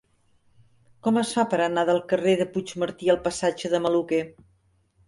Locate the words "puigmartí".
2.57-3.13